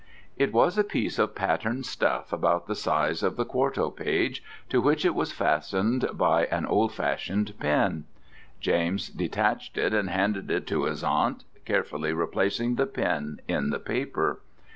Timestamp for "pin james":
7.59-9.09